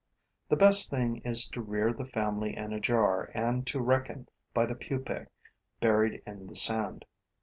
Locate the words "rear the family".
1.61-2.57